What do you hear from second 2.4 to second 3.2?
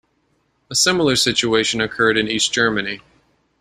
Germany.